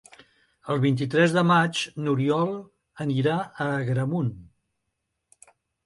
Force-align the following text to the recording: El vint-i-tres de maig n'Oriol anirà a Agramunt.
El 0.75 0.79
vint-i-tres 0.85 1.35
de 1.35 1.43
maig 1.51 1.83
n'Oriol 2.07 2.57
anirà 3.09 3.39
a 3.39 3.71
Agramunt. 3.79 4.37